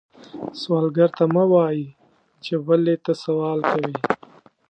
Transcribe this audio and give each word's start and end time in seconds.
سوالګر 0.61 1.09
ته 1.17 1.25
مه 1.33 1.43
وایې 1.51 1.87
چې 2.43 2.53
ولې 2.67 2.95
ته 3.05 3.11
سوال 3.23 3.59
کوې 3.69 3.93